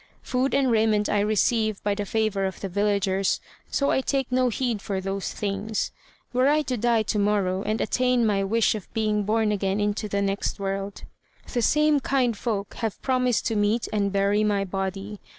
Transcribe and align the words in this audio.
Food 0.23 0.55
and 0.55 0.71
raiment 0.71 1.09
I 1.09 1.19
receive 1.19 1.83
by 1.83 1.93
the 1.93 2.07
favour 2.07 2.45
of 2.45 2.59
the 2.59 2.69
villagers, 2.69 3.39
so 3.69 3.91
I 3.91 4.01
take 4.01 4.31
no 4.31 4.49
heed 4.49 4.81
for 4.81 4.99
those 4.99 5.31
things. 5.31 5.91
Were 6.33 6.47
I 6.47 6.63
to 6.63 6.75
die 6.75 7.03
to 7.03 7.19
morrow, 7.19 7.61
and 7.61 7.79
attain 7.79 8.25
my 8.25 8.43
wish 8.43 8.73
of 8.73 8.91
being 8.95 9.25
born 9.25 9.51
again 9.51 9.79
into 9.79 10.09
the 10.09 10.23
next 10.23 10.59
world, 10.59 11.03
the 11.53 11.61
same 11.61 11.99
kind 11.99 12.35
folk 12.35 12.73
have 12.77 12.99
promised 13.03 13.45
to 13.45 13.55
meet 13.55 13.87
and 13.93 14.11
bury 14.11 14.43
my 14.43 14.65
body. 14.65 15.19